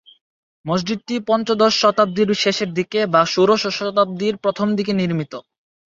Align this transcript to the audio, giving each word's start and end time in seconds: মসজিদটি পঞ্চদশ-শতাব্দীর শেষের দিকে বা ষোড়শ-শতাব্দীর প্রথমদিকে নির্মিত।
মসজিদটি 0.65 1.15
পঞ্চদশ-শতাব্দীর 1.27 2.29
শেষের 2.35 2.69
দিকে 2.73 2.99
বা 3.07 3.21
ষোড়শ-শতাব্দীর 3.25 4.35
প্রথমদিকে 4.37 4.93
নির্মিত। 4.93 5.33